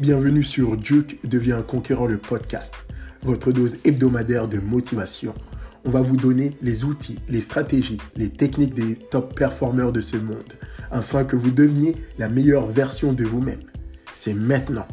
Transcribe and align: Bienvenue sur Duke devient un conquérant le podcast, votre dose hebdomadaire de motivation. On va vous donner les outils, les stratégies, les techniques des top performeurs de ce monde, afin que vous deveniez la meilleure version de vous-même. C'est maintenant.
Bienvenue 0.00 0.44
sur 0.44 0.76
Duke 0.76 1.18
devient 1.26 1.54
un 1.54 1.62
conquérant 1.62 2.06
le 2.06 2.18
podcast, 2.18 2.72
votre 3.24 3.50
dose 3.50 3.78
hebdomadaire 3.84 4.46
de 4.46 4.58
motivation. 4.58 5.34
On 5.84 5.90
va 5.90 6.02
vous 6.02 6.16
donner 6.16 6.56
les 6.62 6.84
outils, 6.84 7.18
les 7.28 7.40
stratégies, 7.40 7.98
les 8.14 8.30
techniques 8.30 8.74
des 8.74 8.94
top 8.94 9.34
performeurs 9.34 9.92
de 9.92 10.00
ce 10.00 10.16
monde, 10.16 10.52
afin 10.92 11.24
que 11.24 11.34
vous 11.34 11.50
deveniez 11.50 11.96
la 12.16 12.28
meilleure 12.28 12.66
version 12.66 13.12
de 13.12 13.24
vous-même. 13.24 13.62
C'est 14.14 14.34
maintenant. 14.34 14.86